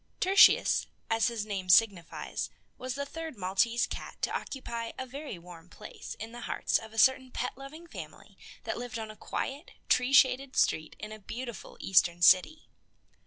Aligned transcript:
Tertius, 0.19 0.87
as 1.11 1.27
his 1.27 1.45
name 1.45 1.69
signifies, 1.69 2.49
was 2.75 2.95
the 2.95 3.05
third 3.05 3.37
Maltese 3.37 3.85
cat 3.85 4.19
to 4.23 4.35
occupy 4.35 4.93
a 4.97 5.05
very 5.05 5.37
warm 5.37 5.69
place 5.69 6.15
in 6.19 6.31
the 6.31 6.41
hearts 6.41 6.79
of 6.79 6.91
a 6.91 6.97
certain 6.97 7.29
pet 7.29 7.55
loving 7.55 7.85
family 7.85 8.35
that 8.63 8.79
lived 8.79 8.97
on 8.97 9.11
a 9.11 9.15
quiet, 9.15 9.69
tree 9.89 10.11
shaded 10.11 10.55
street 10.55 10.95
in 10.97 11.11
a 11.11 11.19
beautiful 11.19 11.77
Eastern 11.79 12.23
city. 12.23 12.67